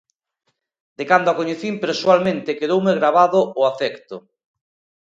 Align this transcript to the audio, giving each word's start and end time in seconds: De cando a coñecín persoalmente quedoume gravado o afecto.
De 0.97 1.03
cando 1.09 1.27
a 1.29 1.37
coñecín 1.39 1.75
persoalmente 1.85 2.57
quedoume 2.59 2.93
gravado 2.99 3.39
o 3.59 3.61
afecto. 3.71 4.15